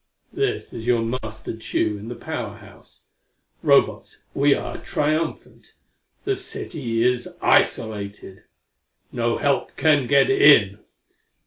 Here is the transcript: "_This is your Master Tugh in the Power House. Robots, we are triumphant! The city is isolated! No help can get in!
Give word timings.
"_This 0.35 0.73
is 0.73 0.87
your 0.87 1.03
Master 1.03 1.55
Tugh 1.55 1.99
in 1.99 2.07
the 2.07 2.15
Power 2.15 2.57
House. 2.57 3.03
Robots, 3.61 4.23
we 4.33 4.55
are 4.55 4.79
triumphant! 4.79 5.73
The 6.25 6.35
city 6.35 7.03
is 7.03 7.29
isolated! 7.39 8.41
No 9.11 9.37
help 9.37 9.77
can 9.77 10.07
get 10.07 10.31
in! 10.31 10.79